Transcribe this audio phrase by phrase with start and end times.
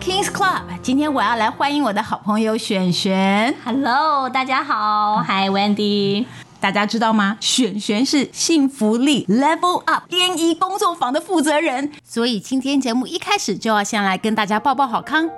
[0.00, 3.54] King's Club，今天我要来欢迎我的好朋友璇璇。
[3.64, 6.26] Hello，大家好，Hi Wendy。
[6.60, 7.36] 大家知道吗？
[7.40, 15.28] 璇璇是幸福力 Level Up 联谊工作坊的负责人，所以今天节目一开始就要先来跟大家报报好康。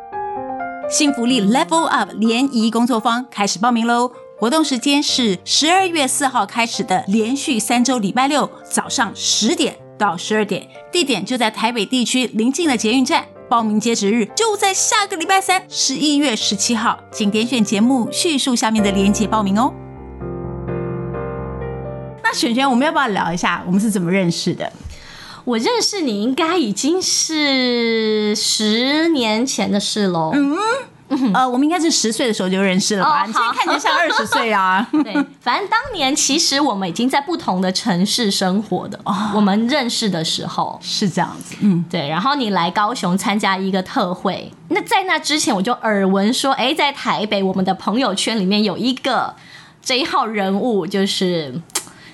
[0.88, 4.12] 幸福力 Level Up 联谊工作坊开始报名喽！
[4.38, 13.25] 活动时间是十二月四号开始的，连续三周礼拜六早上十点到十二点，地点就在台北地区临近的捷运站。
[13.48, 19.72] 报名截止日就在下个礼拜三，十一月十七号，请点选节目叙述下面的链接报名哦。
[22.22, 24.72] 那璇璇，我们要不要聊一下我们是怎么认识的？
[25.45, 30.33] 我认识你应该已经是十年前的事喽。
[30.34, 30.56] 嗯。
[31.33, 33.23] 呃，我们应该是十岁的时候就认识了吧？
[33.23, 34.87] 哦、你现在看起来像二十岁啊。
[35.05, 38.98] 对，反正当年其实我们已经在不同的城市生活的。
[39.05, 41.55] 哦、我们认识的时候是这样子。
[41.61, 42.09] 嗯，对。
[42.09, 49.34] 然后你来高雄参加一个特会，那在那之前我就耳闻说，哎，在台北我们的朋友圈里面有一个
[49.81, 51.61] 这一号人物，就是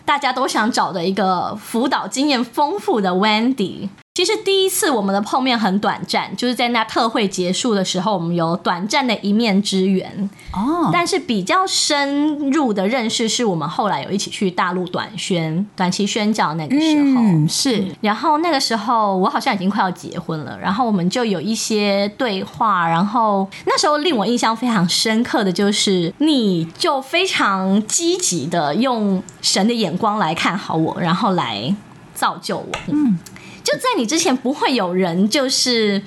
[0.04, 3.88] 大家都想找的一个辅导经验丰富的 Wendy。
[4.14, 10.28] 其实第一次我们的碰面很短暂，就是在那特会结束的时候，我们有短暂的一面之缘。
[10.52, 17.22] 哦，但是比较深入的认识是我们后来有一起去大陆短宣、短期宣教那个时候。
[17.22, 17.86] 嗯，是。
[18.02, 22.86] 然后那个时候我好像已经快要结婚了，然后我们就有一些对话。
[22.86, 31.74] 然后那时候令我印象非常深刻的就是，你就非常积极的用神的眼光来看好我，然后来
[32.14, 32.72] 造就我。
[32.88, 33.18] 嗯。
[33.62, 36.02] 就在你之前，不会有人就是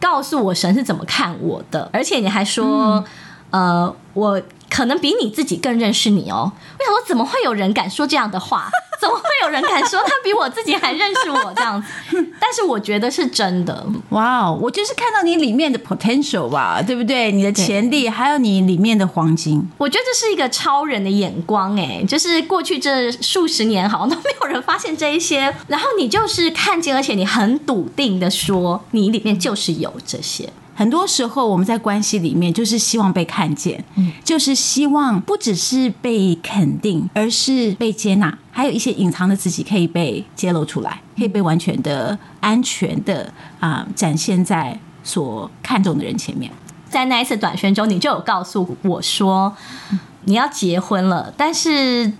[0.00, 3.04] 告诉我神是怎么看我的，而且你还说，
[3.50, 6.52] 嗯、呃，我可能比你自己更认识你哦。
[6.78, 8.70] 为什么怎么会有人敢说这样的话？
[9.00, 11.88] 怎么会有人敢说他比我自己还认识我这样子？
[12.38, 13.86] 但是我觉得是真的。
[14.10, 17.32] 哇哦，我就是看到你里面的 potential 吧，对不对？
[17.32, 19.66] 你的潜力，还有你里面的黄金。
[19.78, 30.50] 我觉得这是一个超人的眼光，哎，就是过去这数十年好像都没有人发现这一些，然后你就是看见，而且你很笃定的说，你里面就是有这些。
[30.80, 46.50] 很多时候，我们在关系里面就是希望被看见，嗯，就是希望不只是被肯定，而是被接纳，还有一些隐藏的自己可以被揭露出来，可以被完全的安全的啊、呃、展现在所看重的人前面。
[46.88, 49.54] 在那一次短宣中，你就有告诉我说，
[50.24, 52.10] 你要结婚了，但是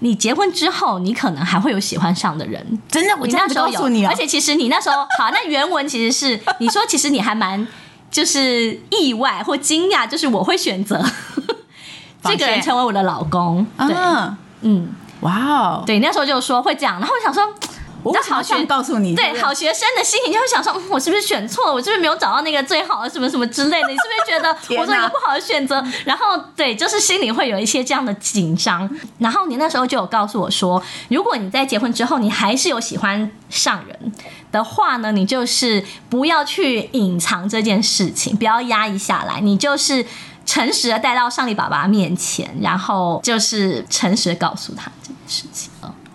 [0.00, 2.76] 你结婚之后，你可能还会有喜欢上的人。
[2.88, 7.64] 真的，我那时候有，而且其实你那时候好，那原文其实是你说，其实你还蛮。
[8.10, 11.00] 就是意外或惊讶，就是我会选择
[12.24, 13.64] 这个人成为我的老公。
[13.78, 13.96] 对，
[14.62, 17.42] 嗯，哇哦，对，那时候就说会这样，然后我想说，
[18.02, 21.72] 我好想告诉你，对，好学生的心情就会想说，我是不是选错了？
[21.74, 23.88] 我是不是没有找到那个最好的什么什么之类的？
[23.88, 24.50] 你是不是觉得
[24.80, 25.84] 我做一个不好的选择？
[26.04, 28.88] 然后对，就是心里会有一些这样的紧张。
[29.18, 34.12] 然后你那时候就有告诉我说，如果你在结婚之后，你还是有喜欢上人。
[34.52, 40.04] 的话呢，你就是不要去隐藏这件事情，不要压抑下来，你就是
[40.44, 45.70] 诚实的带到上帝爸爸面前，然后就是诚实的告诉他这件事情。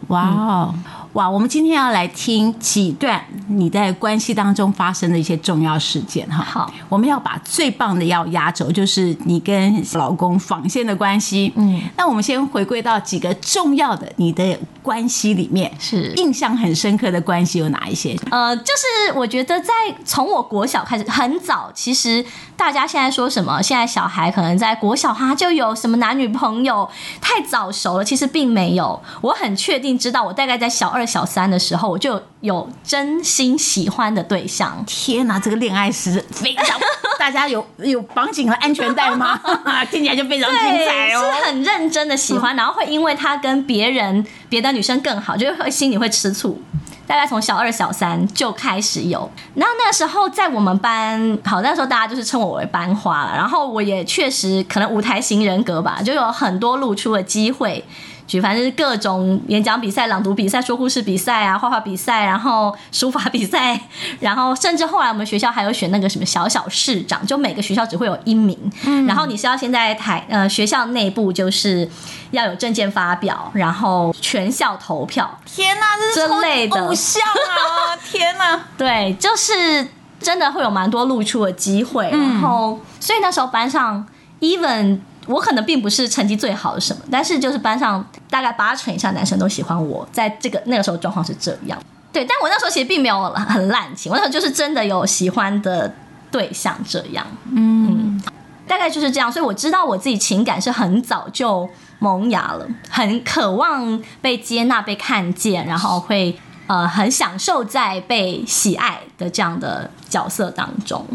[0.07, 0.75] 哇哦！
[1.15, 6.43] 哇，我们今天要来听几段你在关系当中发生的一些重要事件哈。
[6.43, 11.53] 好，我们要把最棒的要压轴，就是你跟老公纺线的关系。
[11.55, 18.13] 嗯，那我们先回归到几个重要的你的关系里面，是印象很深刻的关系有哪一些？
[18.29, 22.25] 呃，就是我觉得在从我国小开始很早，其实
[22.57, 26.89] 大家现在说什么，现在小孩可能在国小他就有什么男女朋友，
[27.21, 29.01] 太早熟了，其实并没有。
[29.21, 31.04] 我很确定知道，我大概在小二。
[31.05, 34.83] 小三的时候，我就有真心喜欢的对象。
[34.87, 36.79] 天哪，这个恋爱史非常，
[37.19, 39.39] 大家有有绑紧了安全带吗？
[39.91, 41.21] 听起来就非常精彩哦。
[41.21, 46.61] 是很认真的喜欢，然后会因为他跟别人别的女生更好，就会心里会吃醋。
[47.07, 49.29] 大概从小二、小三就开始有。
[49.53, 53.35] 那那时候在我们班，好，那时候大家就是称我为班花了。
[53.35, 57.85] 然后我也确实可能舞台型人格吧，就有很多露出的机会。
[58.27, 63.79] 举凡是各种演讲比赛、朗读比赛、说故事比赛啊、画画比赛，然后书法比赛，
[64.19, 71.87] 然后甚至后来我们学校还有选那个什么小小市长，就每个学校只会有一名，嗯、然后你是要先在台呃学校内部就是
[72.31, 75.39] 要有证件发表，然后全校投票。
[75.45, 75.85] 天哪，
[76.15, 77.95] 这是类的偶像啊！
[78.11, 79.87] 天哪，对，就是
[80.19, 84.03] 真的会有蛮多露出的机会，然后所以那时候班上
[84.39, 84.99] even。
[85.27, 91.77] 我可能并不是成绩最好的什么，但是就是班上大概八成以上男生都喜欢我，在这个那个时候状况是这样。
[92.11, 95.93] 对，但我那时候其实并没有很滥情，我那时候就是真的有喜欢的
[96.31, 97.27] 对象这样。
[97.51, 98.23] 嗯，嗯，
[98.67, 99.29] 大概就是这样。
[99.31, 101.69] 所以我知道我自己情感是很早就
[101.99, 111.05] 萌芽了，很渴望被接纳、被看见，然后会呃很享受在被喜爱的这样的角色当中。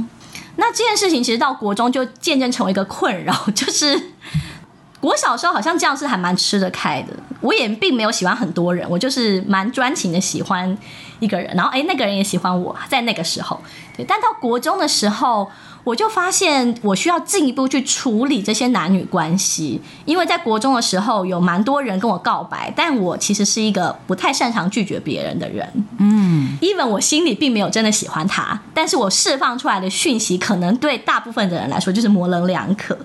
[0.56, 4.10] 那这件事情其实到国中就渐渐成为一个困扰， 就是。
[5.02, 10.76] 我小时候好像这样是还蛮吃得开的，我也并没有喜欢很多人，我就是蛮专情的喜欢
[11.20, 13.58] 一个人，然后诶，那个人也喜欢我，在那个时候，
[13.96, 14.04] 对。
[14.04, 15.50] 但到国中的时候，
[15.84, 25.66] 我就发现我需要进一步去处理这些男女关系，因为在国中的时候有蛮多人跟我告白，但我其实是一个不太擅长拒绝别人的人，
[25.98, 32.96] 嗯，even 我心里并没有真的喜欢他，但是我释放出来的讯息可能对大部分的人来说就是模棱两可，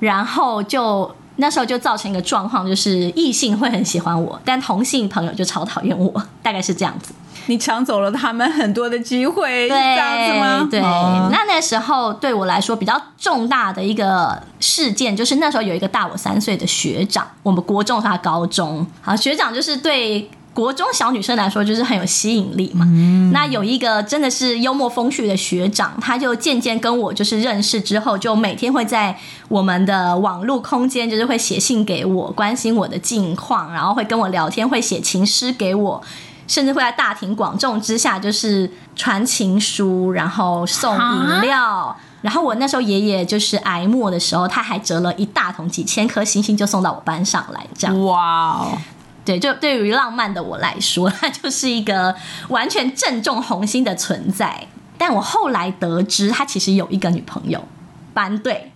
[0.00, 1.14] 然后就。
[1.36, 7.14] 那时候就造成一个状况，就是异性会很喜欢我，但同性朋友就超讨厌我，大概是这样子。
[7.46, 10.68] 你抢走了他们很多的机会，对，这样子吗？
[10.70, 10.80] 对。
[10.80, 20.30] 哦、那那时候对我来说比较重大的一个事件，就是那时候有一个大我三岁的学长，我们国中和他高中，好，学长就是对。
[20.54, 22.84] 国中小女生来说就是很有吸引力嘛。
[22.86, 29.16] 嗯、那有一个真的是幽默风趣的学长，他就渐渐跟我就是认识之后，就每天会在
[29.48, 36.02] 我们的网络空间，就是会写信给我，关心我的近况，然后会跟我聊天，会写情诗给我，
[36.52, 41.96] 甚至会在大庭广众之下就是传情书，然后送饮料。
[42.20, 48.04] 然后我那时候爷爷就是挨末的时候，他还折了一大桶几千颗星星就送到我班上来，这样。
[48.04, 48.78] 哇哦。
[49.24, 52.14] 对，就对于浪漫的我来说， 他就是一个
[52.50, 54.66] 完全正中红心的存在。
[54.98, 57.64] 但我后来得知，他其实有一个女朋友，
[58.12, 58.72] 班队。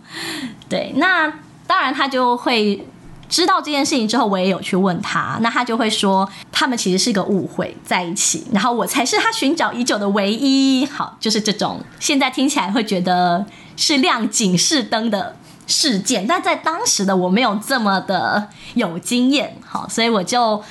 [0.68, 1.32] 对，那
[1.66, 2.86] 当然他就会
[3.34, 10.86] 知道这件事情之后，我也有去问他，那他就会说，他们其实是个误会在一起，然后我才是他寻找已久的唯一。
[10.86, 13.44] 好，就是这种现在听起来会觉得
[13.76, 15.34] 是亮警示灯的。
[15.66, 20.62] 事件，但在当时的我没有这么的有经验，好，所以我就，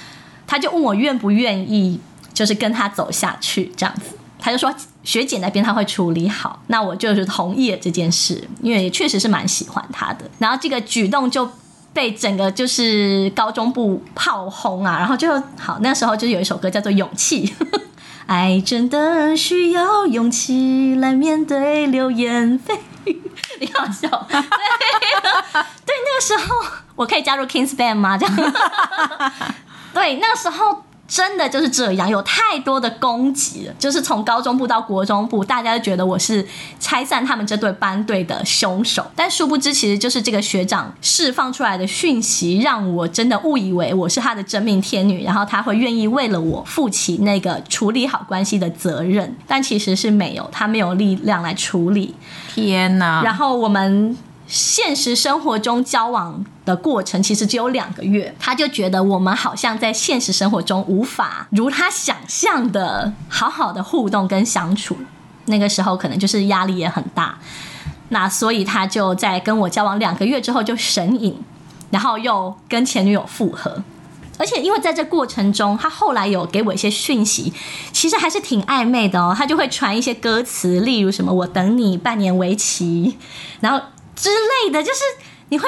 [0.45, 1.99] 他就问我愿不愿意，
[2.31, 4.71] 就是跟他走下去这样子，他就说
[5.03, 11.49] 学姐那边他会处理好，那我就是同意了这件事，因为也确实是蛮喜欢他的，然后这个举动就
[11.93, 17.47] 被整个就是高中部炮轰啊，然后就好，那时候就有一首歌叫做《勇气》，
[18.25, 23.21] 爱真的需要勇气来面对流言蜚语。
[23.61, 24.41] 你好笑，对，
[25.85, 26.55] 对，那个时候
[26.95, 28.17] 我可以加入 King's Band 吗？
[28.17, 28.35] 这样，
[29.93, 30.83] 对，那个时候。
[31.07, 33.73] 真的就是这样，有太多的攻击了。
[33.77, 36.45] 就是从高中部到国中部，大家都觉得我是
[36.79, 39.05] 拆散他们这对班队的凶手。
[39.15, 49.35] 但殊不知，其实就是这个学长释放出来的讯息，让我真的误以为我是他的真命天女，然后他会愿意为了我负起那个处理好关系的责任。
[49.45, 52.15] 但其实是没有，他没有力量来处理。
[52.53, 53.21] 天哪！
[53.23, 54.17] 然后我们。
[54.53, 64.95] 现实生活中交往的过程其实只有两个月，他就觉得我们好像在现实生活中无法如他想象的好好的互动跟相处。
[65.45, 67.39] 那个时候可能就是压力也很大，
[68.09, 71.35] 那所以他就在跟我交往两个月之后就神隐，
[71.89, 73.83] 然后又跟前女友复合。
[74.37, 77.51] 而且因为在这过程中，他后来有给我一些讯息，
[77.91, 79.33] 其实还是挺暧昧的哦。
[79.35, 83.17] 他就会传一些歌词，例如什么“我等你半年为期”，
[83.59, 83.83] 然后。
[84.15, 84.99] 之类的，就是
[85.49, 85.67] 你会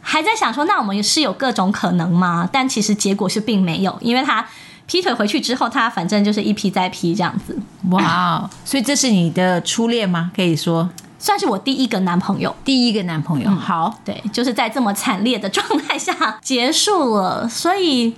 [0.00, 2.48] 还在想说，那我们是有各种可能吗？
[2.52, 4.46] 但其实结果是并没有，因为他
[4.86, 7.58] 劈腿回去之后，他反正就是一劈再劈这样子。
[7.90, 10.30] 哇，Wow, 所以这是你的初恋吗？
[10.34, 13.50] 可以说算是我第一个男朋友，第一个男朋友。
[13.50, 17.48] 嗯、好，对，就是在这么惨烈的状态下结束了。
[17.48, 18.14] 所以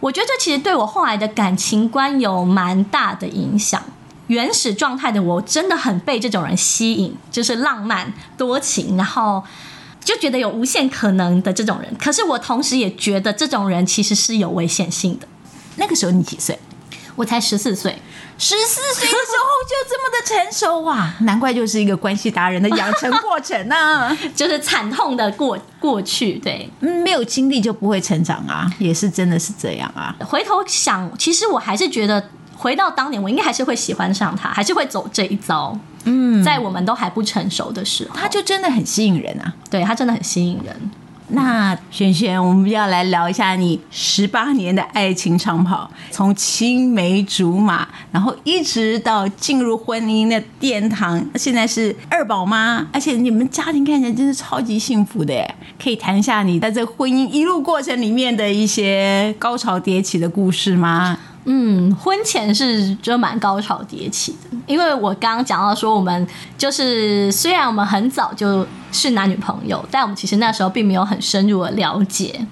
[0.00, 3.82] 我觉得这其实对我后来的感情观有蛮大的影响。
[4.28, 9.42] 原始状态的我真的很被这种人吸引，就是浪漫多情，然后
[10.04, 11.94] 就觉得有无限可能的这种人。
[11.98, 15.26] 可是我同时也觉得这种人其实是有危险性的。
[15.76, 16.58] 那个时候你几岁？
[17.14, 17.96] 我才十四岁。
[18.38, 21.10] 十四岁的时候就这么的成熟哇！
[21.20, 26.34] 难怪就是一个关系达人的养成过程呢， 就是惨痛的过过去。
[26.34, 30.14] 对，嗯，没有经历就不会成长啊，也是真的是这样啊。
[30.20, 32.22] 回头想，其实我还是觉得。
[32.56, 35.78] 回到当年，我应该还是会喜欢上他，还是会走这一遭。
[36.04, 39.52] 嗯，在我们都还不成熟的时候，他就真的很吸引人啊。
[39.70, 40.90] 对，他真的很吸引人。
[41.28, 55.52] 那璇璇，我们要来聊一下你十八年的爱情长跑，从青梅竹马，然后一直到进入婚姻的殿堂，现在是二宝妈，而且你们家庭看起来真是超级幸福的耶。
[55.82, 61.18] 可以谈一下你在这婚姻一路过程里面的一些高潮迭起的故事吗？
[61.46, 66.26] 嗯，婚前是就蛮高潮迭起的，因为我刚刚讲到说，我们
[66.58, 72.44] 就是虽然我们很早就是男女朋友，但我们其实那时候并没有很深入的了解。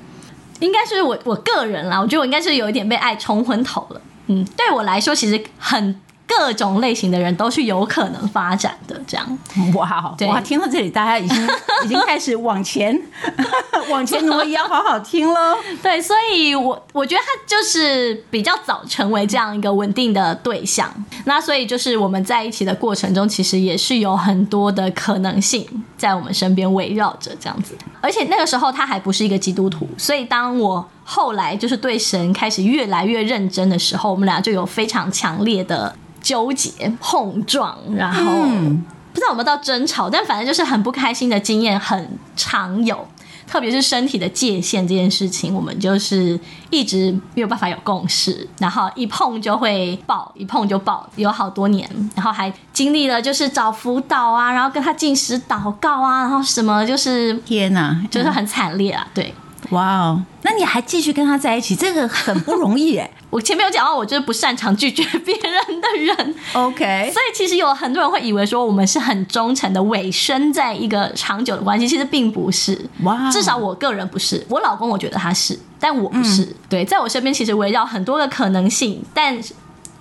[0.60, 4.00] 应该是我我个人啦，我觉得我应该是有一点被爱冲昏头了。
[4.28, 6.00] 嗯，对我来说，其实很。
[6.38, 9.38] 各种类型的人都是有可能发展的，这样。
[9.74, 11.48] 哇，对哇，听到这里，大家已经
[11.84, 13.00] 已经开始往前
[13.90, 15.56] 往前挪移，要好好听喽。
[15.82, 20.92] 对，所以我我觉得他就是比较早成为这样一个稳定的对象。
[21.24, 27.76] 那所以就是我们在一起的过程中，其实也是有很多的可能性在我们身边围绕着这样子。
[28.00, 35.94] 而且那个时候他还不是一个基督徒，所以当我后来就是对神开始越来越认真的时候，我们俩就有非常强烈的。
[36.24, 43.06] 纠结、碰撞，然后、嗯、不知道有没有到争吵，但反正就是很不开心的经验很常有，
[43.46, 46.40] 特别是身体的界限这件事情，我们就是
[46.70, 59.34] 一直没有办法有共识，然后一碰就会爆，一碰就爆，有好多年，然后还经历了就是找辅导啊，然后跟他进食祷告啊，然后什么就是天哪，就是很惨烈啊，对。
[59.74, 63.10] 哇哦，那你还继续跟他在一起，这个很不容易哎。
[63.28, 66.34] 我前面有讲到，我就是不擅长拒绝别人的人。
[66.52, 72.88] OK，所以其实有很多人会以为说我们是很忠诚的，委身在一个长久的关系，其实并不是。
[73.02, 74.46] 哇，至少我个人不是。
[74.48, 76.44] 我老公我觉得他是，但我不是。
[76.44, 79.36] 嗯、对，在我身边其实围绕很多个可能性，但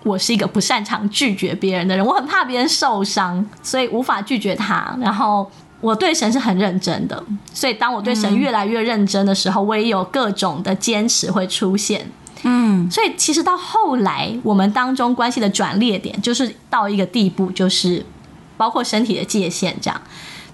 [0.03, 4.95] 我是一个不擅长拒绝别人的人，我很怕别人受伤，所以无法拒绝他。
[5.01, 5.49] 然后。
[5.83, 7.21] 我对神是很认真的，
[7.53, 12.09] 所以当我对神越来越认真的时候，我也有各种的坚持会出现。
[12.43, 18.05] 嗯，所以其实到后来，我们当中关系的转捩点，就是到一个地步，就是
[18.55, 20.01] 包括身体的界限这样。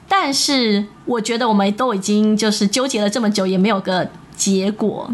[0.07, 5.07] 但是我觉得我们都已经就是纠结了这么久，也没有个结果。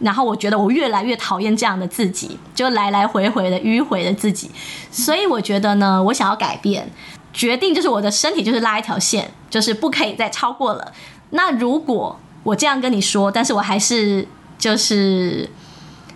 [0.00, 4.50] 然后我觉得我越来越讨厌这样的自己，就来来回回的迂回的自己。
[4.90, 6.90] 所以我觉得呢，我想要改变。
[7.32, 10.92] 决定就是我的身体就是拉一条线，就是不可以再超过了。
[11.30, 14.26] 那如果我这样跟你说，但是我还是
[14.58, 15.48] 就是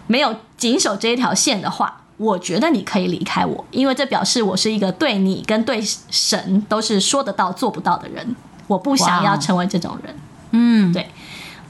[0.06, 8.36] 没有谨守这一条线的话，我觉得你可以离开我，因为这表示我是一个对你跟对神都是说得到做不到的人。
[8.66, 10.16] 我不想要成为这种人。
[10.50, 11.08] 嗯，对。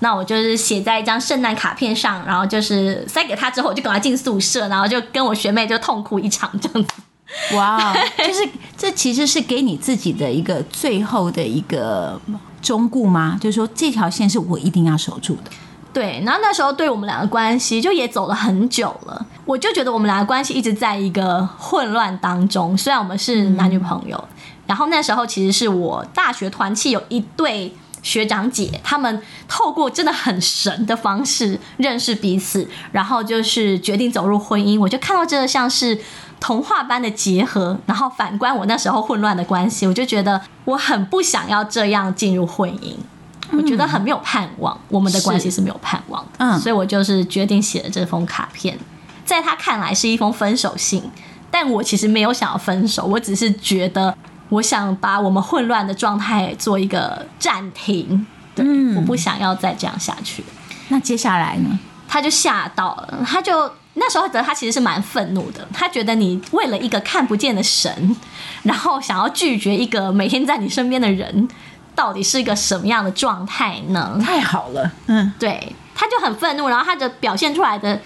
[0.01, 6.95] 那我就是写在一张圣诞卡片上，然后就是塞给他之后，我就赶快进宿舍，然后就跟我学妹就痛哭一场这样子。
[7.55, 12.21] 哇，就是这其实是给你自己的一个最后的一个
[12.63, 13.37] 忠告吗？
[13.41, 15.51] 就是说这条线是我一定要守住的。
[15.93, 22.77] 对，然后那时候对我们两个关系就也走了很久了，我就觉得我们两个关系一直在一个混乱当中。
[22.79, 24.29] 虽然我们是男女朋友，
[24.67, 34.79] 然后那时候其实是我大学团契有一对学长姐，他们透过真的很神的方式认识彼此，然后就是决定走入婚姻。
[34.79, 35.99] 我就看到这个像是。
[36.39, 42.95] 童话般的结合，然后反观我那时候混乱的关系，我就觉得我很不想要这样进入婚姻，
[43.53, 48.79] 我觉得很没有盼望，我们的关系是没有盼望的，嗯，所以我就是决定写了这封卡片，
[49.25, 51.03] 在他看来是一封分手信，
[51.51, 54.17] 但我其实没有想要分手，我只是觉得
[54.51, 58.65] 我想把我们混乱的状态做一个暂停，对，
[58.95, 60.45] 我不想要再这样下去。
[60.89, 61.79] 那接下来呢？
[62.07, 63.73] 他就吓到了，他就。
[63.99, 68.15] 那时候觉得他其实是蛮愤怒的，他觉得你为了一个看不见的神，
[68.63, 71.49] 然后想要拒绝一个每天在你身边的人，
[71.95, 74.21] 到底是一个什么样的状态呢？
[74.23, 77.99] 太好了，嗯，对，他就很愤怒，然后他的表现出来的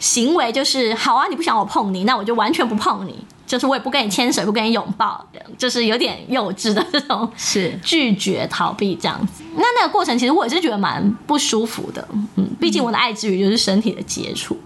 [0.00, 5.24] 行为就是，好啊，你不想我碰你，那我就完全不碰你，就是我也不跟你牵手，不跟你拥抱，
[5.56, 9.44] 就是有点幼稚的这种是拒绝逃避这样子。
[9.54, 14.58] 那那个过程其实我也是觉得蛮不舒服的，嗯，毕竟我的爱之语就是身体的接触。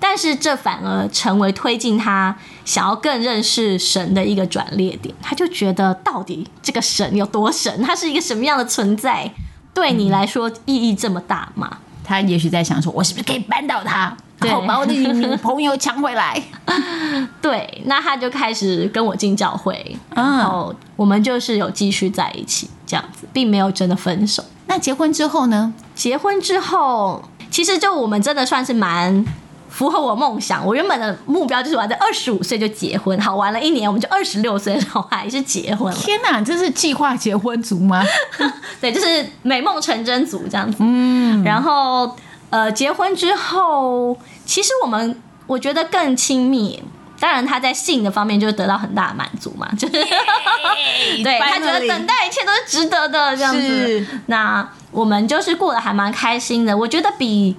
[0.00, 5.14] 但是这反而成为推进他想要更认识神的一个转捩点。
[5.22, 7.82] 他就觉得，到底这个神有多神？
[7.82, 9.30] 他是一个什么样的存在？
[9.72, 11.78] 对你来说意义这么大吗？
[12.02, 16.42] 他也许在想说，我是不是可以扳倒他，然后把我的女朋友抢回来？
[17.40, 24.42] 对，那他就开始跟我进教会，然后我们就是有继续在一起这样子，并没有真的分手。
[24.66, 25.72] 那结婚之后呢？
[25.94, 29.24] 结婚之后，其实就我们真的算是蛮。
[29.70, 33.18] 符合我梦想，我原本的目标就是我在二十五岁就结婚。
[33.20, 35.98] 好，玩了一年，我们就二十六岁还是结婚了。
[35.98, 38.04] 天哪，这是计划结婚族吗？
[38.80, 40.78] 对，就是美梦成真族这样子。
[40.80, 42.16] 嗯，然后
[42.50, 46.82] 呃，结婚之后，其实我们我觉得更亲密。
[47.20, 54.06] 当然，他在性的方面就得到很大的满足嘛， 就是对.他觉得等待一切都是值得的这样子。
[54.26, 57.56] 那我们就是过得还蛮开心的，我觉得比。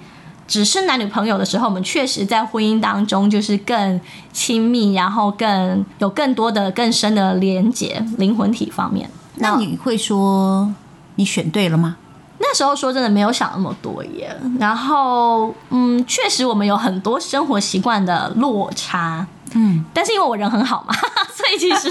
[0.52, 4.02] 只是男女朋友的时候，我们确实在婚姻当中就是更
[4.34, 9.10] 亲密，然后更有更多的更深的连接，灵魂体方面。
[9.36, 10.70] 那你会说
[11.16, 11.96] 你选对了吗？
[12.40, 14.36] 那时候说真的没有想那么多耶。
[14.60, 19.26] 然后，嗯，确实我们有很多生活习惯的落差。
[19.54, 20.94] 嗯，但是因为我人很好嘛，
[21.34, 21.90] 所以其实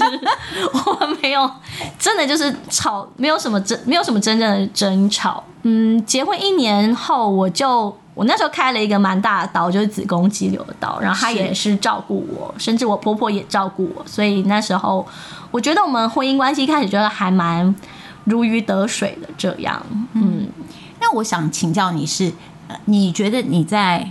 [0.85, 1.51] 我们没有
[1.99, 5.43] 真的就是吵，没有什么真，没有什么真正的争吵。
[5.63, 15.07] 嗯，结婚一年后，我就我那时候开了一个蛮大的刀，就是子宫肌瘤的刀，然后他也是照顾我，甚至我婆婆也照顾我，所以那时候
[15.51, 17.75] 我觉得我们婚姻关系一开始觉得还蛮
[18.25, 19.83] 如鱼得水的这样。
[20.13, 20.47] 嗯，
[21.01, 22.31] 那我想请教你是，
[22.85, 24.11] 你觉得你在？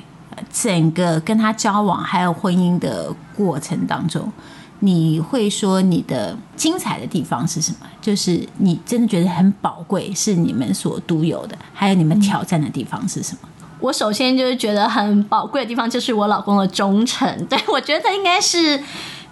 [0.54, 4.32] 整个跟他交往还有婚姻的过程当中，
[4.80, 7.80] 你会说你的精彩的地方是什么？
[8.00, 13.50] 就是你真的觉得很宝贵，是你们所独有的，还有你们挑战的地方是什么？
[13.80, 17.28] 我首先就是觉得很宝贵的地方，就是我老公的忠诚。
[17.48, 18.82] 对，我觉得应该是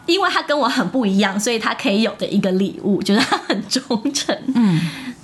[0.05, 3.81] 因为他跟我很不一样，所以他可以有的一个礼物，就是他很忠
[4.13, 4.37] 诚。
[4.55, 4.79] 嗯，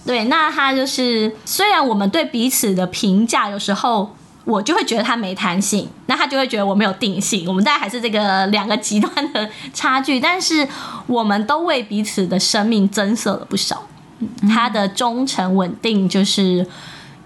[0.06, 0.26] 对。
[0.26, 4.16] 那他就是虽然我们对彼此的评价有时候。
[4.46, 7.48] 我就会觉得他没弹性，那他就会觉得我没有定性。
[7.48, 10.68] 我们大概还是这个两个极端的差距，但是
[11.08, 13.88] 我们都为彼此的生命增色了不少。
[14.50, 16.68] 他的忠诚稳定，就是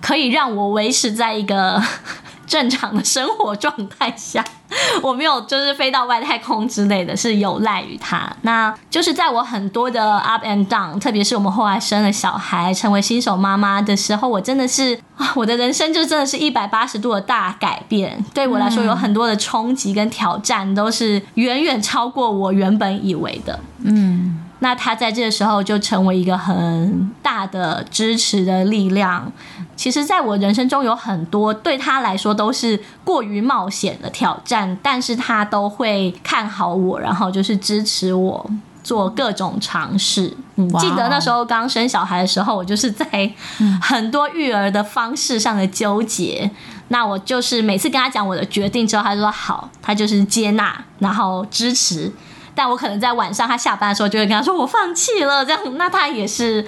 [0.02, 1.82] 可以让我维持在一个
[2.46, 4.44] 正常的生活状态下。
[5.02, 8.30] 我没有就是飞到外太空之类的，是有赖于他。
[8.42, 18.24] 那就是在我很多的 up and down，特别是我们后来生了小孩，成为新手妈妈的时候，我真的是啊，我的人生就真的是一百八十度的大改变。
[18.34, 23.58] 对我来说，有很多的冲击跟挑战，都是远远超过我原本以为的。
[23.84, 24.44] 嗯。
[24.60, 29.32] 那他在这个时候就成为一个很大的支持的力量。
[29.76, 38.50] 其实，在我人生中有很多对他来说都是过于冒险的挑战，但是他都会看好我，然后就是支持我
[38.84, 40.36] 做各种尝试。
[40.56, 43.32] 嗯，记得那时候刚生小孩的时候，我就是在
[43.80, 46.50] 很多育儿的方式上的纠结。
[46.88, 52.12] 那我就是每次跟他讲我的决定之后，他就说好，他就是接纳，然后支持。
[52.58, 56.66] 但我可能在晚上他下班的时候，就会跟他说我放弃了，这样，那他也是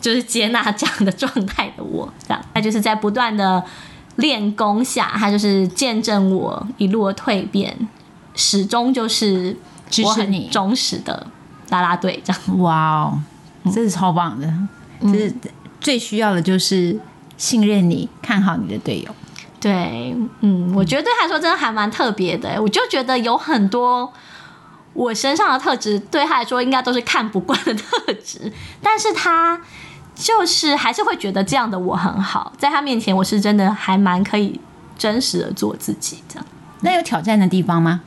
[0.00, 3.60] 就是接纳这样的状态的我，这样，他就是在不断的
[4.14, 7.76] 练功下，他就是见证我一路的蜕变，
[8.36, 9.56] 始终就是
[9.90, 11.26] 支持你忠实的
[11.70, 12.58] 啦啦队这样。
[12.60, 13.18] 哇哦，
[13.64, 14.46] 这是超棒的，
[15.00, 15.34] 嗯、这是
[15.80, 16.96] 最需要的就是
[17.36, 19.12] 信任你，看好你的队友。
[19.58, 24.12] 对，嗯，我觉得对他来说真的还蛮特别的，我就觉得有很多。
[24.94, 28.52] 我身上的特质对他来说应该都是看不惯的特质，
[28.82, 29.60] 但是他
[30.14, 34.60] 就是还是会觉得这样的我很好，在他面前我是真的还蛮可以
[34.98, 36.44] 真实的做自己这样。
[36.80, 38.02] 那有挑战的地方吗？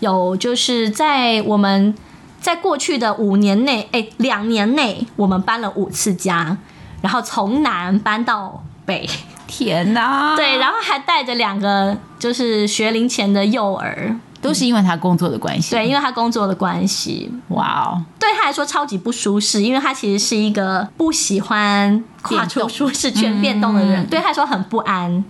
[0.00, 1.94] 有，就是在我们
[2.40, 6.56] 在过去的五年内，哎，两年内我们搬了五次家，
[7.02, 9.08] 然后从南搬到北，
[9.46, 10.34] 天哪！
[10.36, 14.16] 对，然后还带着两个就是学龄前的幼儿。
[14.46, 25.24] 都是因为他工作的关系，对，因为他工作的关系，哇哦，对他来说超级不舒适，因为他其实是一个不喜欢跨出舒适圈变动的人，嗯、对他来说很不安。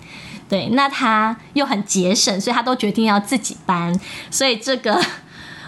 [0.48, 3.98] 对，那他又很节省，所以他都决定要自己搬，
[4.30, 5.00] 所以这个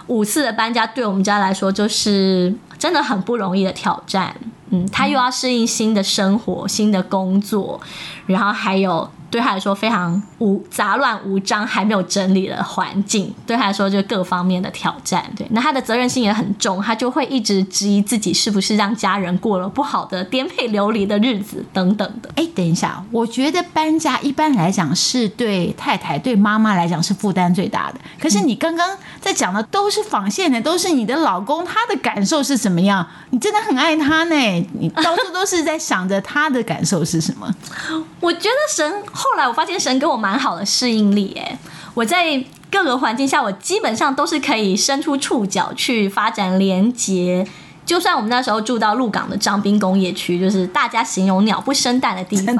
[0.06, 4.37] 五次的搬家对我们家来说就是真的很不容易的挑战。
[4.70, 7.80] 嗯，他又要适应新的生活、新的工作，
[8.26, 9.11] 然后还有。
[9.30, 15.24] 对他来说非常无杂乱无章，还没有整理的环境，对他来说就各方面的挑战。
[15.36, 22.30] 对，那他的责任心也很重，他就会一直质疑自己是不是让家人过了不好的颠沛流离的日子等等的。
[22.36, 28.00] 哎，等一下，我觉得搬家一般来讲是对太太、对妈妈来讲是负担最大的。
[28.18, 33.06] 可是你刚刚在讲的都是仿现的，都是你的老公，他的感受是什么样？
[33.30, 34.34] 你真的很爱他呢，
[34.78, 37.54] 你到处都是在想着他的感受是什么？
[38.20, 38.90] 我觉得神。
[39.18, 41.59] 后来我发现神给我蛮好的适应力，哎，
[41.94, 47.44] 我在各个环境下，我基本上都是可以伸出触角去发展连接。
[47.85, 52.57] 就算我们那时候住到鹿港的张滨工业区，就是大家形容鸟不生蛋的地方，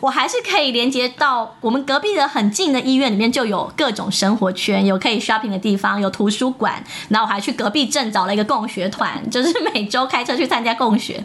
[0.00, 11.22] 我还是可以连接到我们隔壁的很近的医院里面，就有各种生活圈，有可以 shopping 的地方，有图书馆，然后我还去隔壁镇找了一个共学团，就是每周开车去参加共学。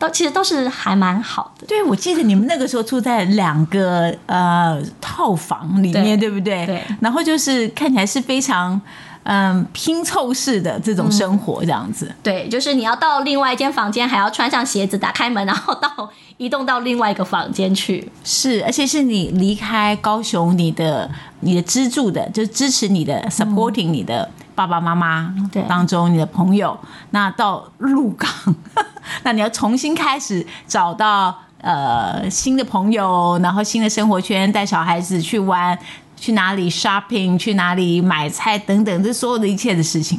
[0.00, 1.66] 都其实都是还蛮好的。
[1.66, 6.66] 对，我记得你们那个时候住在两个呃套房里面，对，对不对？
[6.66, 6.82] 对。
[7.00, 8.80] 然后就是看起来是非常
[9.24, 12.06] 嗯拼凑式的这种生活，这样子。
[12.06, 16.10] 嗯、对，就是你要到另外一间房间，还要穿上鞋子，打开门，然后到
[16.40, 18.10] 移动到另外一个房间去。
[18.24, 25.34] 是，而且是你离开高雄，你的你的支柱的，就是支持你的、嗯、supporting 你的爸爸妈妈
[25.68, 26.78] 当中，你的朋友，
[27.10, 28.30] 那到鹿港，
[29.22, 31.36] 那你要重新开始找到。
[31.62, 35.78] 呃，新的朋友，然后新的生活圈，带小孩子去玩，
[36.16, 40.18] 去哪里 shopping，去哪里买菜等等，这所有的一切的事情。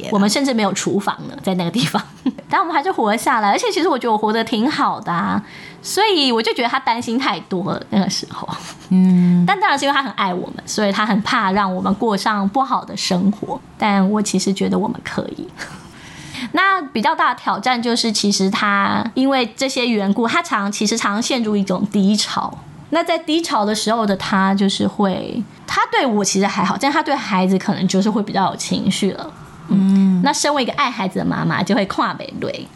[0.00, 2.02] 天，我们甚至没有厨房呢，在那个地方，
[2.48, 3.50] 但我们还是活了下来。
[3.50, 5.42] 而且其实我觉得我活得挺好的啊，
[5.82, 8.48] 所以我就觉得他担心太多了那个时候。
[8.90, 13.60] 嗯，但当然是因为他很爱我们，所以他很怕让我们过上不好的生活。
[13.78, 15.48] 但我其实觉得我们可以。
[16.52, 22.52] 那比较大的挑战就是，其实他因为这些缘故，他常其实常常陷入一种低潮。
[22.90, 29.32] 那在低潮的时候的他，就是会，他对我其实还好，但他对孩子可能就是会比较有情绪了。
[29.68, 32.68] 嗯，那身为一个爱孩子的妈妈，就会跨北对，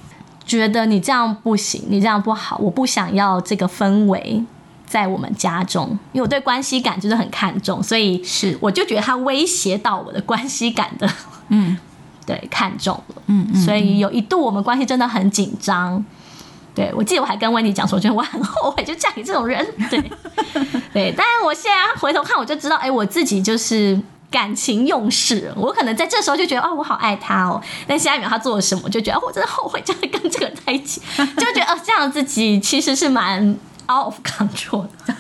[0.45, 4.45] 觉得你这样不行，你这样不好，我不想要这个氛围
[4.87, 8.57] 在我们家中，因为我对关系感就是很看重，所以是。
[8.61, 11.09] 我就觉得他威胁到我的关系感的，
[11.49, 11.79] 嗯。
[12.27, 16.05] 对，看重了，嗯，嗯，所以有一度我们关系真的很紧张。
[16.73, 19.67] 对，我记得我还跟温迪讲说，我觉得我很后悔就嫁给这种人。
[19.91, 19.99] 对，
[20.93, 25.53] 对，但是我现在回头看，我就知道，哎，我自己就是感情用事。
[25.57, 27.61] 我可能在这时候就觉得，哦，我好爱他哦。
[27.87, 31.01] 但下一秒他做了什么，我就觉得，哦，我真的后悔，真的跟这个人在一起，
[31.37, 33.43] 就觉得，哦，这样自己其实是蛮
[33.89, 35.15] out of control 的。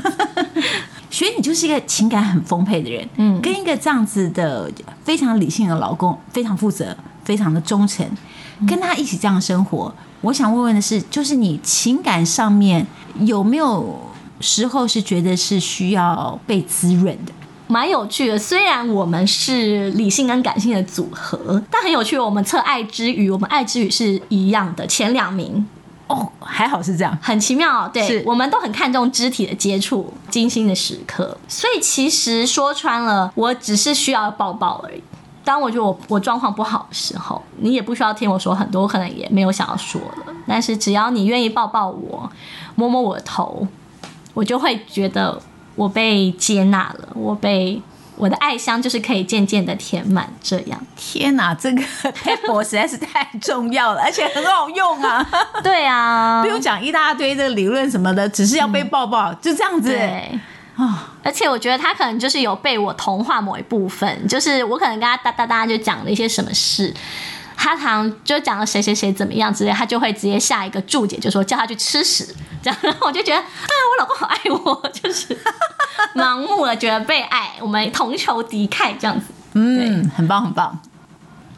[1.10, 4.70] 所以你就是一个情感很丰沛的人，嗯，跟一个这样子的
[5.04, 8.08] 非常理性的老公，非常负责，非常的忠诚，
[8.68, 9.92] 跟他一起这样生活。
[10.20, 12.86] 我想问问的是，就是你情感上面
[13.20, 13.98] 有没有
[14.40, 17.32] 时候是觉得是需要被滋润的？
[17.70, 22.18] 蛮有趣的，虽然我们是理性跟感性的组合，但很有趣。
[22.18, 25.64] 我们测爱之语，我们爱之语是一样的，前两名。
[26.09, 27.87] 哦，还好是这样，很奇妙。
[27.87, 31.38] 对，我们都很看重肢体的接触、精心的时刻。
[31.46, 35.00] 所以其实说穿了，我只是需要抱抱而已。
[35.44, 40.35] 当我觉得我我状况不好的时候，你也不需要听我说很多，我可能也没有想要说了。
[40.48, 42.28] 但是只要你愿意抱抱我，
[42.74, 43.64] 摸摸我的头，
[44.35, 45.40] 我就会觉得
[45.80, 47.80] 我被接纳了，我被。
[48.16, 50.78] 我的爱箱就是可以渐渐的填满，这样。
[50.94, 51.80] 天哪，这个
[52.12, 55.26] pebble 实在是太重要了，而且很好用啊。
[55.64, 59.88] 对啊，不用讲一大堆的理论什么的，只是要被抱抱，嗯、就这样子。
[59.88, 60.38] 对
[60.76, 66.92] 啊，而且我觉得他可能就是有被我同化某一部分，就是我可能跟他哒哒哒就讲了一些什么事。
[67.62, 75.36] 他常就讲了谁谁谁怎么样之类，他就会直接下一个注解，就说叫他去吃屎，这样，然 后我就觉得啊，我老公好爱我，就是
[76.14, 80.80] 盲目了，觉得被爱，我们同仇敌忾这样子，嗯，很棒很棒，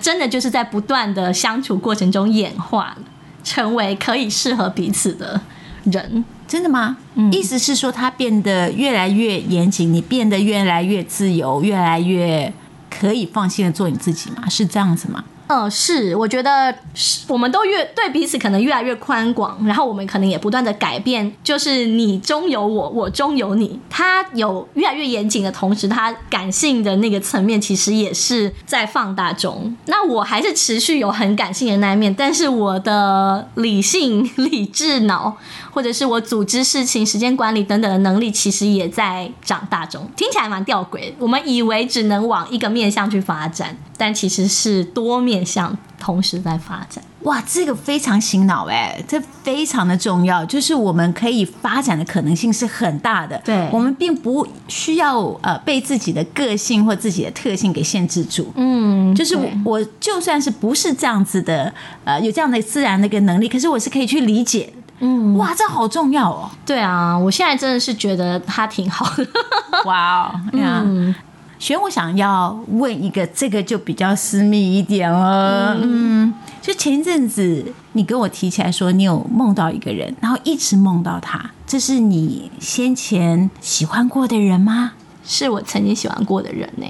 [0.01, 2.97] 真的就是在不断的相处过程中演化，
[3.45, 5.41] 成为可以适合彼此的
[5.85, 6.97] 人，真的吗？
[7.15, 12.53] 嗯，意思是说他变得越来越严谨，你变得越来越自由，越来越
[12.91, 14.49] 可以放心的做你自己吗？
[14.49, 15.23] 是这样子吗？
[15.55, 23.79] 嗯，是，我觉得是，我们都越对彼此可能越来越宽广，然后我们可能也不断的改变，就是你中有我，我中有你。
[23.91, 29.77] 他有越来越严谨的同时，他感性的那个层面其实也是在放大中。
[29.85, 35.37] 那我还是持续有很感性的那一面，但是我的理性、 理智脑，
[35.73, 40.07] 或者是我组织事情、时间管理等等的能力，其实也在长大中。
[40.17, 43.77] 听起来蛮吊诡，我们以为只能往一个面向去发展。
[43.97, 53.41] 但其实是多面向同时在发展，哇，这个非常醒脑哎，这非常的重要，就是我们可以发展的可能性是很大的。
[53.45, 58.53] 对，我们并不需要呃被自己的个性或自己的特性给限制住。
[58.57, 64.73] 嗯，就是我，我就算是不是这样子的，呃，有这样的自然的一个能力，可是我是可以去理解。
[65.05, 66.49] 嗯，哇，这好重要哦。
[66.65, 69.27] 对啊，我现在真的是觉得他挺好的。
[69.85, 71.15] 哇哦，嗯。
[71.59, 75.77] 璇，我想要问一个，这个就比较私密一点了。
[75.81, 84.95] 嗯，就前一阵子你跟我提起来说，你有梦到一个人，然后一直梦到他，这是你先前喜欢过的人吗？
[85.25, 86.87] 是我曾经喜欢过的人呢。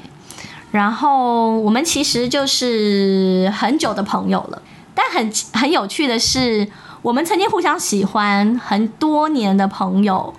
[0.70, 4.62] 然后我们其实就是很久的朋友了，
[4.94, 6.66] 但很很有趣的是，
[7.02, 10.32] 我们曾经互相喜欢很多年的朋友，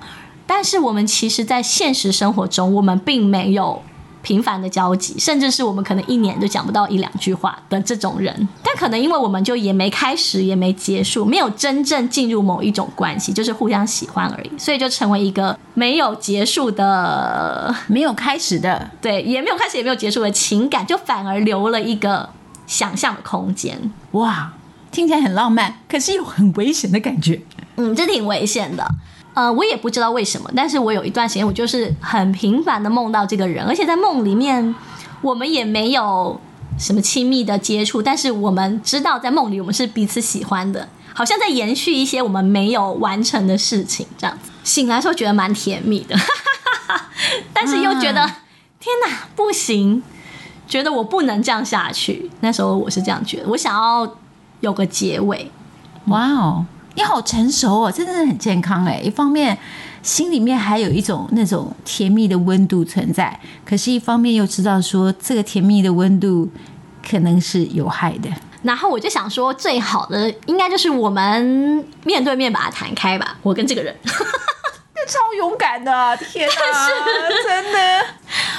[0.47, 3.81] 但是我们其实在现实生活中，我们并没有。
[4.23, 8.47] 频繁的交集，甚至是我们可能一年都讲不到一两句话的这种人。
[8.63, 22.29] 但可能因为我们就也没开始，也没结束，没有真正进入某一种关系，就是互相喜欢而已，所以就成为一个没有结束的、没有开始的，对，也没有开始也没有结束的情感，就反而留了一个
[22.65, 23.91] 想象的空间。
[24.11, 24.53] 哇，
[24.93, 27.41] 听起来很浪漫，可是又很危险的感觉。
[27.75, 28.87] 嗯，这挺危险的。
[29.33, 34.73] 呃，我也不知道为什么，但是我有一段时间，我就是很频繁的梦到这个人，而且在梦里面，
[35.21, 36.39] 我们也没有
[36.77, 44.51] 什么亲密的接触，但是我们知道在梦里我们是彼此喜欢的，好像在延续一些我们没有完成的事情，这样子。
[44.63, 46.15] 醒来的时候觉得蛮甜蜜的，
[47.51, 48.37] 但是又觉得、啊、
[48.79, 50.03] 天哪，不行，
[50.67, 52.29] 觉得我不能这样下去。
[52.41, 54.05] 那时候我是这样觉得，我想要
[54.63, 55.51] 有个结尾。
[56.05, 56.65] 哇哦！
[56.95, 58.99] 你好成熟哦，真的是很健康哎。
[59.03, 59.57] 一方面
[60.01, 66.49] 心里面还有一种那种甜蜜的温度存在，可是一方面又知道说这个甜蜜的温度
[67.05, 68.29] 可能是有害的。
[68.61, 73.37] 然后我就想说，最好的应该就是我们面对面把它谈开吧。
[73.41, 76.53] 我跟这个人，超勇敢的，天哪，
[77.27, 78.05] 是真的。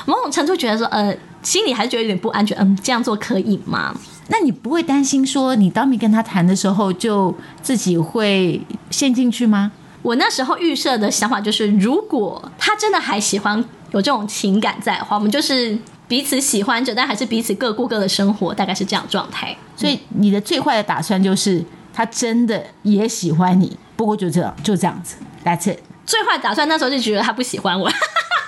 [0.05, 2.55] 某种程度觉得说，呃，心里还是觉得有点不安全。
[2.59, 3.95] 嗯，这样做可以吗？
[4.29, 8.61] 那你不会担心说，你当面跟他谈的时候，就自己会
[8.91, 9.73] 陷进去吗？
[10.03, 19.57] 我那时候预设的想法就是，如果他真的还喜欢有这种情感在的话，我们就是彼此喜欢着，但还是彼此各过各的生活，大概是这样状态。
[19.77, 25.17] 所以你的最坏的打算就是，他真的也喜欢你，不过就这样，就这样子。
[25.45, 25.79] That's it。
[26.07, 27.91] 最坏打算那时候就觉得他不喜欢我。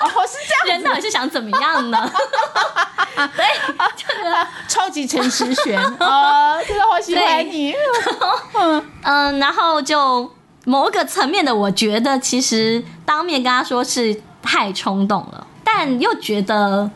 [0.07, 2.11] 哦，是这样，人到底是想怎么样呢？
[3.35, 3.45] 对，
[3.97, 7.75] 就是超级诚实选啊，真的好喜欢你。
[9.03, 10.31] 嗯，然后就
[10.65, 16.91] 某个层面的，我觉得其实当面跟他说是太冲动了，但又觉得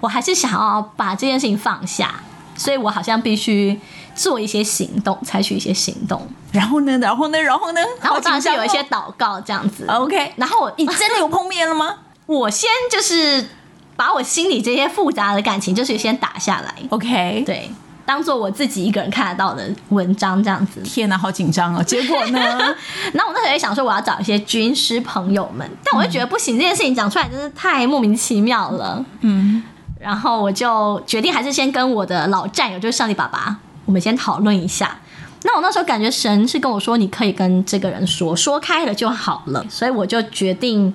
[0.00, 2.14] 我还是想要把这件事情放下，
[2.56, 3.80] 所以我好像必须
[4.14, 6.28] 做一些行动，采取一些行动。
[6.52, 6.96] 然后呢？
[6.98, 7.38] 然后呢？
[7.40, 7.80] 然后呢？
[8.00, 9.84] 然后当然是有一些祷告这样子。
[9.88, 11.96] OK，然后你真的有碰面了吗？
[12.26, 13.46] 我先就是
[13.96, 17.70] 把我心里这些复杂的感情，就是先打下来，OK，对，
[18.06, 20.80] 当做我自己一个人看得到的文章这样子。
[20.82, 21.82] 天哪，好紧张哦！
[21.84, 22.74] 结果呢？
[23.12, 29.04] 那我那时候也想说，我要找一些军师朋友们，但我就觉得不行，嗯、这件事情讲出来真是太莫名其妙了。
[29.20, 29.62] 嗯，
[30.00, 34.98] 然后我就决定还是先跟我的老战友，就是上帝爸爸，我们先讨论一下。
[35.42, 40.94] 那我那时候感觉神是跟我说，你可以跟这个人说，说开了就好了，所以我就决定。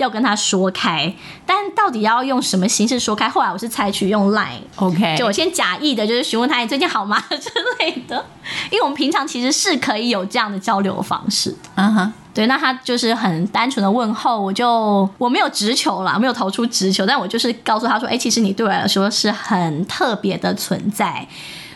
[0.00, 1.12] 要跟他说开，
[1.46, 3.28] 但到底要用什么形式说开？
[3.28, 8.24] 后来我是采取用 Line，OK，就我先假意的，就是询问他你最近好吗之类的，
[8.70, 11.54] 因为我们平常其实是可以有这样的交流方式。
[11.74, 21.26] 嗯哼，对，那他就是很单纯的问候，我就我没有直球啦，没有投出直球，但我就是告诉他说，哎、欸，其实你对我来说是很特别的存在。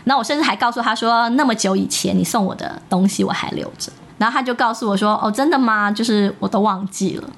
[0.05, 3.91] 那我甚至还告诉他说，那么久以前你送我的东西我还留着。
[4.25, 5.91] 然后他就告诉我说：“哦，真的吗？
[5.91, 7.29] 就是我都忘记了。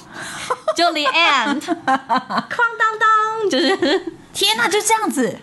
[0.74, 3.76] ”就 the end，哐当当，就是
[4.32, 5.38] 天哪，就这样子。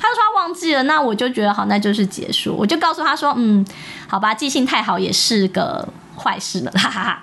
[0.00, 2.56] 他就说他忘记了，那我就觉得好，那就是结束。
[2.56, 3.62] 我就告诉他说：“嗯，
[4.08, 7.20] 好吧，记性太好也是个坏事了。”哈哈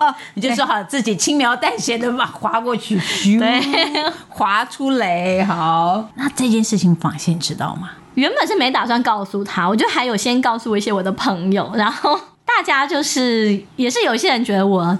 [0.00, 2.98] 哈， 你就说好，自己轻描淡写的把划过去，
[3.38, 5.44] 对，划出来。
[5.44, 7.90] 好，那这件事情法线知道吗？
[8.14, 14.98] 原本是没打算告诉他，我就还有先告诉一些我的朋友，然后大家就是也是有一些人觉得我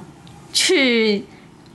[0.53, 1.25] 去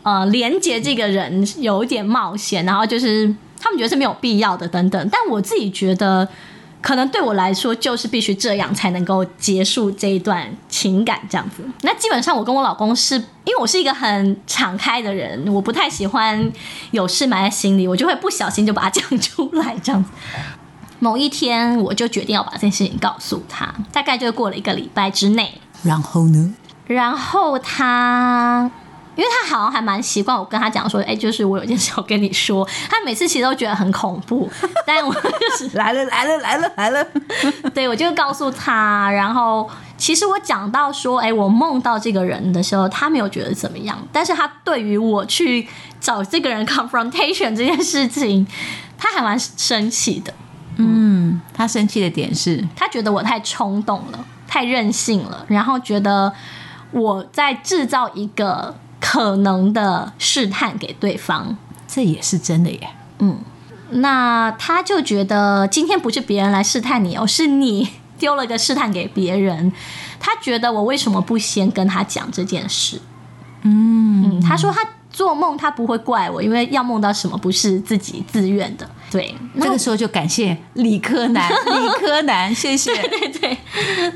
[0.04, 6.28] 呃连接这个人有一点冒险，然后就是他们觉得是没有必要的等等，但我自己觉得
[6.82, 11.63] 可能对我来说就是必须这样才能够结束这一段情感这样子。
[11.82, 16.52] 那基本上我跟我老公是因为我是一个很敞开的人，我不太喜欢
[16.91, 20.10] 有事埋在心里，我就会不小心就把它 讲出来这样子。
[20.99, 23.73] 某一天，我就决定要把这件事情告诉他。
[23.91, 25.62] 大概就过了一个礼拜之内。
[25.83, 26.53] 然后呢？
[26.88, 28.71] 然后他，
[29.15, 32.67] 因为他好像还蛮习惯我跟他讲说，哎，就是我有件事要跟你说。
[32.89, 34.49] 他每次其实都觉得很恐怖，
[34.86, 37.05] 但我 就是来了来了来了来了。
[37.75, 39.12] 对，我就告诉他。
[39.12, 43.97] 然后其实我讲到说，哎，我梦到这个人的时候，他没有觉得怎么样。
[44.12, 45.67] 但是他对于我去
[45.99, 48.47] 找这个人 confrontation 这件事情，
[48.97, 50.33] 他还蛮生气的。
[50.77, 56.33] 嗯，他生气的点是，他觉得我太冲动了，太任性了，然后觉得
[56.91, 62.89] 我在制造一个可能的试探给对方，这也是真的耶。
[63.19, 63.39] 嗯，
[63.89, 69.71] 那他就觉得今天不是别人来试探你哦，是你丢了个试探给别人。
[70.19, 73.01] 他觉得我为什么不先跟他讲这件事？
[73.63, 74.81] 嗯，嗯，他说他。
[75.09, 78.87] 做梦他不会怪我，因为要梦到什么不是自己自愿的。
[79.09, 82.93] 对，这个时候就感谢理科男， 理科男，谢谢。
[82.93, 83.57] 对对对。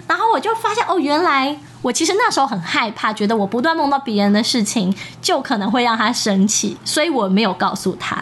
[0.08, 8.21] 然后我就发现，哦，原来我其实那时候很害怕，觉得我不断梦到别人的事情，就可能会让他生气，所以我没有告诉他。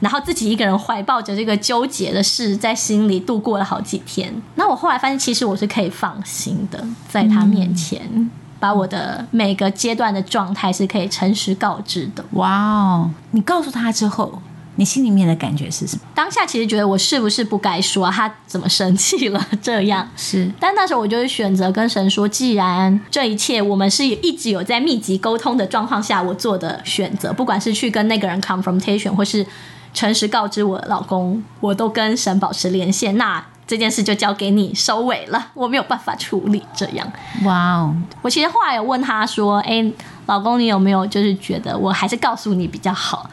[0.00, 4.34] 然后自己一个人怀抱着这个纠结的事，在心里度过了好几天。
[4.54, 12.24] 那我后来发现，其实我是可以放心的，在他面前，嗯、把我的每个阶段的状态是可以诚实告知的。
[12.30, 13.10] 哇哦！
[13.32, 14.40] 你告诉他之后，
[14.80, 16.02] 你心里面的感觉是什么？
[16.14, 18.10] 当下其实觉得我是不是不该说？
[18.10, 19.46] 他怎么生气了？
[19.60, 20.50] 这样是。
[20.58, 29.46] 但那时候我就是选择跟神说，既然这一切我们是一直有在密集沟通的状况下，我做的选择，不管是去跟那个人 confrontation，或是。
[29.92, 36.62] 诚实告知我老公，我都跟神保持连线，那这件事就交给你收尾了，我没有办法处理。
[36.76, 37.12] 这样，
[37.42, 37.96] 哇哦！
[38.22, 39.84] 我其实后来有问他说：“哎，
[40.26, 43.28] 老公，你有没有就是觉得我还是告诉你比较好？”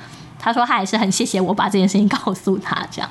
[0.47, 2.73] 他说他也是很谢谢我把这件事情告诉他。
[2.89, 3.09] 这样，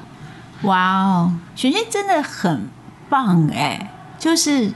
[0.62, 2.66] 哇哦，璇璇真的很
[3.10, 3.92] 棒哎！
[4.18, 4.72] 就是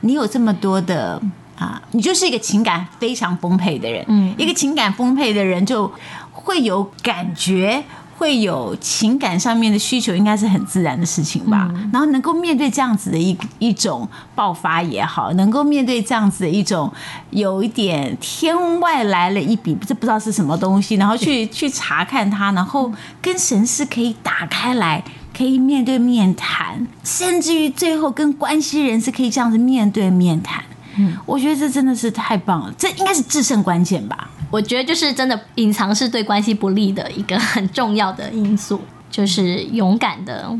[0.00, 1.18] 你有这么多的
[1.58, 4.04] 啊，你就是一个情感非常丰沛的人。
[4.08, 5.90] 嗯，一个情感丰沛的人就
[6.32, 7.82] 会有感觉。
[8.22, 11.68] 会有情感上面的需求，应该是很自然的事情吧。
[11.74, 16.88] 嗯、然后能够面对这样子的一一种爆发也好，能够面对这样子的一种
[17.30, 25.02] 有一点天外来了一笔，这不知道是什么东西，然后去去查看它，然后跟神是可以打开来，
[25.36, 30.62] 可以面对面谈，甚至于最后跟关系人是可以这样子面对面谈。
[30.94, 34.28] 嗯，我觉得这真的是太棒了，这应该是制胜关键吧。
[34.52, 40.54] 我觉得就是真的隐藏是对关系不利的一个很重要的因素，就是勇敢的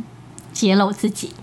[0.50, 1.34] 揭露自己，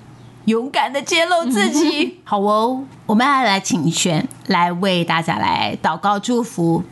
[0.45, 2.19] 勇敢的揭露自己。
[2.23, 6.83] 好哦，我们要来请璇来为大家来祷告祝福。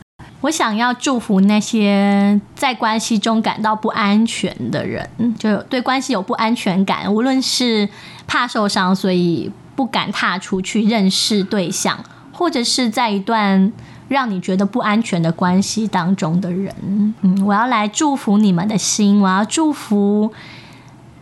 [0.42, 7.88] 我想要祝福那些在关系中感到不安全的人，就对关系有不安全感，无论是
[8.28, 13.72] 怕受伤，所以不敢踏出去认识对象，或者是在一段。
[14.08, 20.32] 让你觉得不安全的关系当中的人，嗯，我要来祝福你们的心，我要祝福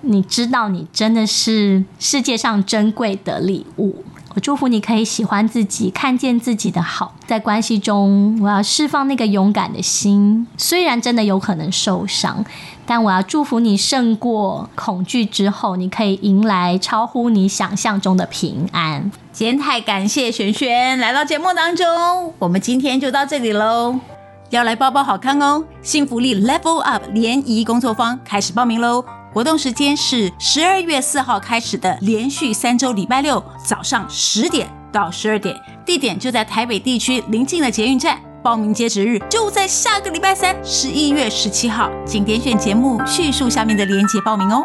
[0.02, 4.04] 你知道你真的是世界上珍贵的礼物。
[4.36, 10.46] 我祝福你可以喜欢自己，看见自己的好，在关系中，我要释放那个勇敢的心。
[10.58, 12.44] 虽然真的有可能受伤，
[12.84, 19.10] 但我要祝福你胜过恐惧之后，你可以迎来超乎你想象中的平安。
[19.32, 23.98] 今天太感谢璇璇来到节目当中，我们今天就到这里喽。
[24.50, 25.64] 要来包包好看哦！
[25.80, 29.02] 幸福力 Level Up 联谊工作坊开始报名喽。
[29.36, 38.18] 活动时间是十二月四号开始的，连续三周礼拜六早上十点到十二点，地点就在台北地区临近的捷运站。
[38.42, 44.62] 报名截止日就在下个礼拜三，十一月十七号，请点选节目叙述下面的链接报名哦。